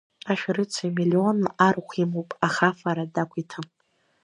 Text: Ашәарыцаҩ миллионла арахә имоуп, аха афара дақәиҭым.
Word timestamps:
Ашәарыцаҩ 0.31 0.89
миллионла 0.97 1.49
арахә 1.65 1.95
имоуп, 2.03 2.29
аха 2.47 2.65
афара 2.71 3.11
дақәиҭым. 3.13 3.65